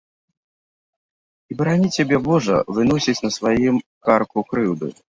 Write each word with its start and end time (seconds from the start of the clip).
І 1.51 1.59
барані 1.59 1.91
цябе 1.97 2.21
божа 2.31 2.57
выносіць 2.81 3.19
на 3.29 3.35
сваім 3.39 3.75
карку 4.11 4.51
крыўду. 4.53 4.87